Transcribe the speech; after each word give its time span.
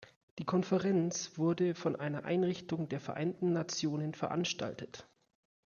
Die 0.39 0.45
Konferenz 0.45 1.37
wurde 1.37 1.75
von 1.75 1.95
einer 1.95 2.25
Einrichtung 2.25 2.89
der 2.89 2.99
Vereinten 2.99 3.53
Nationen 3.53 4.15
veranstaltet. 4.15 5.07